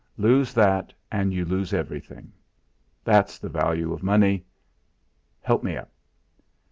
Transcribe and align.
Lose 0.17 0.51
that, 0.55 0.91
and 1.11 1.31
you 1.31 1.45
lose 1.45 1.75
everything. 1.75 2.31
That's 3.03 3.37
the 3.37 3.49
value 3.49 3.93
of 3.93 4.01
money. 4.01 4.43
Help 5.43 5.61
me 5.63 5.77
up." 5.77 5.91